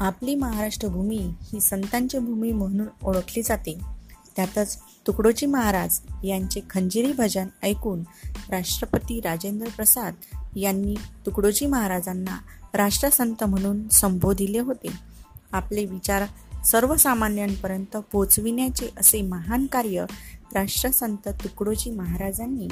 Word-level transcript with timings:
आपली 0.00 0.34
महाराष्ट्र 0.34 0.88
भूमी 0.88 1.30
ही 1.42 1.60
संतांची 1.60 2.18
भूमी 2.18 2.52
म्हणून 2.52 2.86
ओळखली 3.02 3.42
जाते. 3.42 3.78
त्यातच 4.36 4.78
तुकडोजी 5.06 5.46
महाराज 5.46 6.00
यांचे 6.24 6.60
खंजिरी 6.70 7.12
भजन 7.12 7.46
ऐकून 7.62 8.00
राष्ट्रपती 8.50 9.20
राजेंद्र 9.20 9.68
प्रसाद 9.68 10.14
यांनी 10.56 10.94
तुकडोजी 11.26 11.66
महाराजांना 11.66 12.38
राष्ट्रसंत 12.74 13.44
म्हणून 13.44 13.88
संबोधिले 13.88 14.58
होते. 14.58 14.88
आपले 15.52 15.84
विचार 15.84 16.26
सर्वसामान्यांपर्यंत 16.64 17.96
पोचविण्याचे 17.96 18.88
असे 18.96 19.22
महान 19.22 19.66
कार्य 19.66 20.04
राष्ट्रसंत 20.54 21.28
तुकडोजी 21.28 21.90
महाराजांनी 21.90 22.68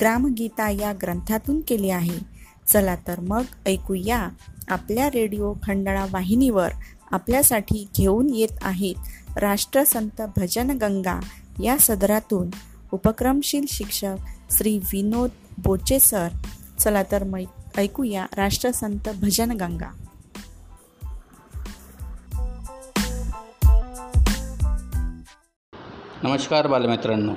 ग्रामगीता 0.00 0.70
या 0.70 0.92
ग्रंथातून 0.92 1.60
केले 1.60 1.90
आहे. 1.90 2.37
चला 2.68 2.96
तर 2.96 3.20
मग 3.20 3.42
ऐकूया 3.66 4.28
आपल्या 4.68 5.08
रेडिओ 5.08 5.54
खंडाळा 5.62 6.06
वाहिनीवर 6.10 6.68
आपल्यासाठी 7.12 7.88
घेऊन 7.96 8.34
येत 8.34 8.48
आहेत 8.62 8.94
राष्ट्रसंत 9.38 10.22
भजन 10.36 10.70
गंगा 10.70 11.20
या 11.62 11.76
सदरातून 11.80 12.48
उपक्रमशील 12.92 13.64
शिक्षक 13.68 14.14
श्री 14.50 14.78
विनोद 14.78 15.30
बोचे 15.58 15.98
सर. 16.00 16.28
चला 16.78 17.02
तर 17.02 17.24
मग 17.24 17.78
ऐकूया 17.78 18.26
राष्ट्रसंत 18.36 19.08
भजन 19.22 19.52
गंगा 19.52 19.90
नमस्कार 26.22 26.66
बालमित्रांनो. 26.66 27.34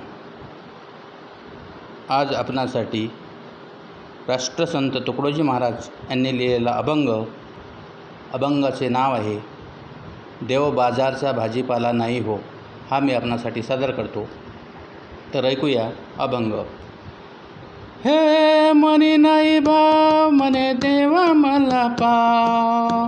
आज 2.09 2.34
आपणासाठी 2.34 3.11
राष्ट्रसंत 4.31 4.91
तुकडोजी 5.08 5.42
महाराज 5.42 5.88
यांनी 6.09 6.38
लिहिलेला 6.38 6.72
अभंग 6.72 7.09
अभंगाचे 8.33 8.89
नाव 8.89 9.14
आहे 9.14 9.38
देव 10.47 10.69
बाजारचा 10.72 11.31
भाजीपाला 11.31 11.92
नाही 11.92 12.19
हो 12.19 12.36
हा 12.91 13.00
मी 13.00 13.14
आपणासाठी 13.14 13.61
सादर 13.61 13.91
करतो. 13.91 14.23
तर 15.33 15.45
ऐकूया 15.45 15.89
अभंग. 16.19 16.53
हे 18.06 18.72
मनी 18.72 19.16
नाही 19.17 19.59
भाव 19.59 20.30
मने 20.30 20.73
देवा 20.73 21.25
मला 21.34 21.88
पाव 21.88 23.08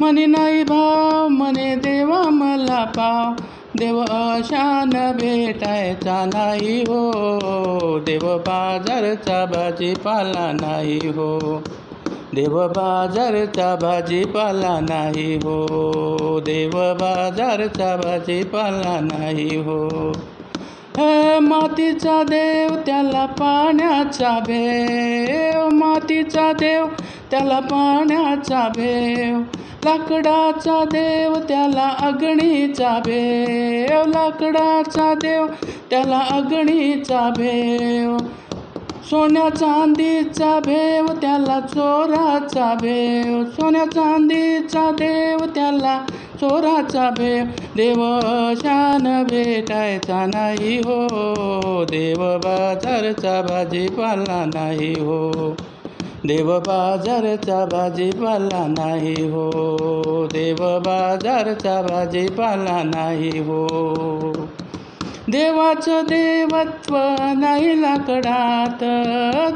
मनी 0.00 0.26
नाही 0.26 0.62
भाव 0.62 1.28
मने 1.28 1.74
देवा 1.76 2.22
मला 2.30 2.84
पाव 2.84 3.34
देव 3.76 3.98
अशान 4.00 4.90
भेटायचा 4.90 6.24
नाही 6.24 6.80
हो. 6.80 7.98
देव 7.98 8.36
बाजारचा 8.38 9.44
भाजीपाला 9.46 10.52
नाही 10.52 10.98
हो. 11.08 11.60
देव 12.34 12.56
बाजारचा 12.68 13.74
भाजीपाला 13.76 14.78
नाही 14.80 15.34
हो. 15.36 16.40
देव 16.40 16.70
बाजारचा 16.94 17.96
भाजीपाला 17.96 18.98
नाही 19.00 19.56
हो 19.56 20.12
मातीचा 21.40 22.22
देव 22.22 22.74
त्याला 22.86 23.24
पाण्याचा 23.26 24.38
भेव. 24.38 25.68
मातीचा 25.68 26.52
देव 26.52 26.86
त्याला 27.30 27.60
पाण्याचा 27.60 28.68
भेव. 28.68 29.40
लाकडाचा 29.86 30.84
देव 30.84 31.34
त्याला 31.48 31.88
अग्नीचा 31.98 32.98
भेव. 33.04 34.02
लाकडाचा 34.06 35.14
देव 35.14 35.46
त्याला 35.90 36.18
अग्नीचा 36.30 37.30
भेव. 37.36 38.16
सोन्या 39.10 39.48
चांदीचा 39.50 40.60
भेव 40.60 41.06
त्याला 41.06 41.60
चोराचा 41.60 42.74
भेव. 42.74 43.44
सोन्या 43.44 43.84
चांदीचा 43.86 44.90
देव 44.90 45.44
त्याला 45.54 46.06
चोराचा 46.40 47.10
भेव. 47.10 47.44
देव 47.76 48.02
शान 48.56 49.22
भेटायचा 49.24 50.26
नाही 50.26 50.76
हो. 50.78 51.84
देव 51.84 52.38
बाजारचा 52.38 53.42
भाजीपाला 53.42 54.44
नाही 54.46 54.92
हो. 54.92 55.54
देव 56.26 56.58
बाजारचा 56.58 57.64
भाजीपाला 57.64 58.66
नाही 58.66 59.30
हो. 59.30 59.50
देव 60.26 60.78
बाजारचा 60.78 61.82
भाजीपाला 61.82 62.82
नाही 62.82 63.38
हो. 63.38 63.66
देवाचं 65.28 66.02
देवत्व 66.02 66.96
नाही 67.38 67.82
लाकडात. 67.82 68.84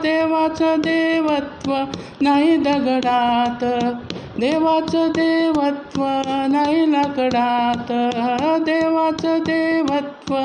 देवाचं 0.02 0.80
देवत्व 0.80 1.74
नाही 2.20 2.56
दगडात. 2.56 3.64
देवाचं 4.38 5.08
देवत्व 5.08 6.04
नाही 6.48 6.92
लाकडात. 6.92 7.92
देवाचं 8.62 9.38
देवत्व 9.38 10.38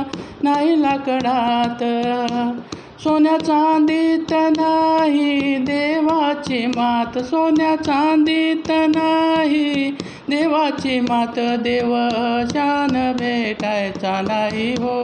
नाही 0.43 0.81
लाकडात. 0.81 1.83
सोन्या 3.03 3.37
चांदीत 3.37 4.31
नाही 4.57 5.57
देवाची 5.57 6.65
मात 6.67 7.17
सोन्या 7.19 7.75
चांदीत 7.75 8.71
नाही 8.87 9.91
देवाची 10.29 10.99
मात 10.99 11.39
देव 11.63 11.93
शान 12.51 12.93
भेटायचा 13.17 14.21
नाही 14.21 14.71
हो. 14.73 15.01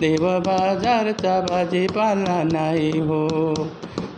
देव 0.00 0.26
बाजारचा 0.38 1.40
भाजीपाला 1.40 2.42
नाही 2.42 2.90
हो. 3.00 3.54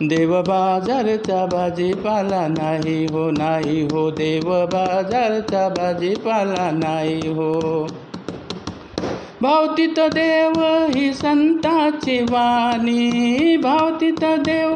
देव 0.01 0.41
बाजारचा 0.41 1.45
भाजीपाला 1.45 2.47
नाही 2.47 3.05
हो 3.05 3.29
नाही 3.31 3.81
हो. 3.81 4.09
देव 4.11 4.49
बाजारचा 4.73 5.67
भाजीपाला 5.69 6.71
नाही 6.71 7.27
हो. 7.27 7.87
भावतीत 9.41 9.99
देव 9.99 10.61
ही 10.95 11.13
संताची 11.13 12.21
वाणी. 12.21 13.57
भावतीत 13.57 14.23
देव 14.23 14.73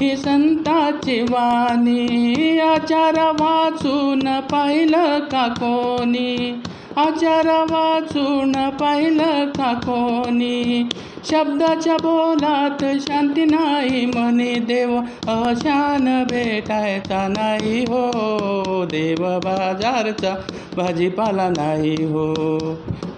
ही 0.00 0.16
संताची 0.16 1.22
वाणी. 1.22 2.58
आचार 2.58 3.14
वाचून 3.40 4.40
पाहिलं 4.40 5.18
का 5.18 5.48
कोणी? 5.48 6.62
आचार 6.96 7.46
वाचून 7.46 8.52
पाहिलं 8.52 9.46
का 9.46 9.72
कोणी? 9.72 10.88
शब्दाच्या 11.30 11.96
बोलात 11.96 12.84
शांती 13.00 13.44
नाही 13.44 14.04
म्हणे 14.06 14.54
देव. 14.54 14.96
अशान 15.28 16.04
भेटायचा 16.30 17.26
नाही 17.28 17.80
हो 17.88 18.84
देव 18.84 19.24
बाजारचा 19.38 20.34
भाजीपाला 20.76 21.48
नाही 21.48 21.94
हो. 22.04 22.32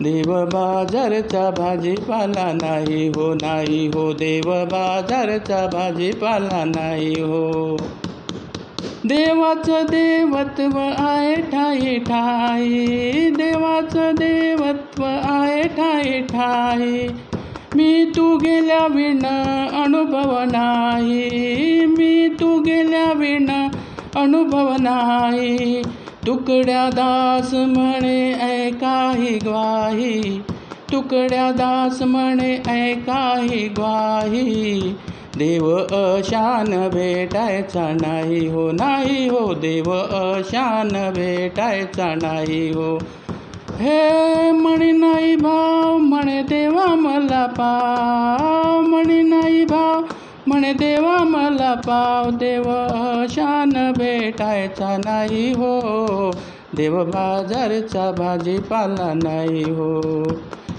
देव 0.01 0.33
बाजारचा 0.45 1.51
भाजीपाला 1.51 2.53
नाही 2.53 3.09
हो 3.09 3.33
नाही 3.35 3.87
हो. 3.87 4.13
देव 4.13 4.51
बाजारचा 4.65 5.67
भाजीपाला 5.67 6.65
नाही 6.65 7.21
हो. 7.21 7.77
देवाचं 9.05 9.87
देवत्व 9.87 10.79
आहे 10.79 11.35
ठाई 11.43 11.99
ठाई. 11.99 13.31
देवाचं 13.31 14.15
देवत्व 14.15 15.05
आहे 15.05 15.63
ठाई 15.69 16.21
ठाई. 16.23 17.09
मी 17.77 18.13
तू 18.17 18.37
गेल्या 18.37 18.87
विण 18.87 19.25
अनुभव 19.85 20.39
नाही. 20.45 21.87
मी 21.87 22.29
तू 22.41 22.59
गेल्या 22.61 23.13
विण 23.13 23.51
अनुभव 24.17 24.77
नाही. 24.81 25.83
तुकड्या 26.27 26.91
दास 26.91 27.55
म्हणे 27.55 28.33
ऐकाही 28.33 29.39
ग्वाही. 29.39 30.41
तुकड्या 30.93 31.51
दास 31.53 32.03
म्हणे 32.03 32.57
ऐकाही 32.69 33.69
ग्वाही. 33.69 34.81
देव 35.39 35.77
अशान 35.77 36.89
भेटायचा 36.89 37.93
नाही 37.93 38.49
हो 38.49 38.71
नाही 38.73 39.29
हो. 39.29 39.55
देव 39.55 39.91
अशान 39.93 40.89
भेटायचा 40.89 42.15
नाही 42.15 42.69
हो. 42.71 42.99
हे 43.81 44.51
म्हणे 44.53 44.91
नाही 44.93 45.37
भाव 45.37 45.97
म्हणे 45.99 46.43
देवा 46.43 46.87
मला 46.95 47.47
पाव. 47.47 48.81
म्हणे 48.81 49.23
नाही 49.23 49.65
भाव 49.65 50.01
म्हणे 50.47 50.73
देवा 50.73 51.17
मला 51.25 51.75
पाव. 51.75 52.31
देव 52.31 52.65
शान 53.31 53.71
भेटायचा 53.99 54.97
नाही 54.97 55.53
हो. 55.53 56.31
देव 56.77 57.05
बाजारचा 57.05 58.11
भाजीपाला 58.11 59.13
नाही 59.15 59.63
हो. 59.71 60.01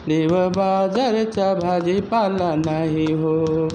देव 0.08 0.36
बाजारचा 0.50 1.54
भाजीपाला 1.54 2.54
नाही 2.56 3.14
हो. 3.14 3.68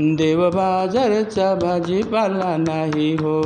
देव 0.00 0.48
बाजारचा 0.50 1.54
भाजीपाला 1.54 2.56
नाही 2.56 3.14
हो. 3.14 3.40